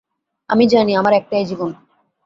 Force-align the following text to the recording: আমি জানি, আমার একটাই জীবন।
আমি 0.49 0.65
জানি, 0.67 0.91
আমার 0.95 1.13
একটাই 1.13 1.43
জীবন। 1.45 1.69